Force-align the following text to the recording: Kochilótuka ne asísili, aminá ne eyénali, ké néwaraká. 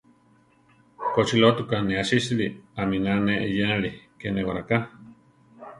Kochilótuka 1.17 1.81
ne 1.81 1.95
asísili, 2.03 2.47
aminá 2.83 3.13
ne 3.27 3.35
eyénali, 3.45 3.91
ké 4.19 4.27
néwaraká. 4.35 4.77